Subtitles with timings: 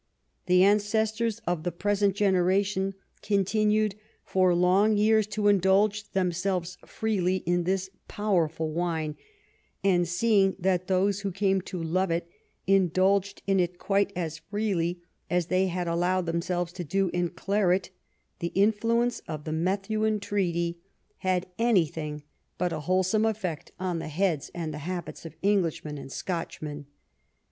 [0.47, 3.93] The ancestors of the present generation continued
[4.23, 9.15] for long years to indulge themselves freely in this powerful wine,
[9.83, 12.27] and seeing that those who came to love it
[12.65, 17.91] indulged in it quite as freely as they had allowed themselves to do in claret,
[18.39, 20.79] the influence of the Methuen treaty
[21.19, 22.23] had any 88 ON THE ROUGH EDGE OF BATTLE• thing
[22.57, 26.87] but a wholesome effect on the heads and the habits of Englishmen and Scotchmen.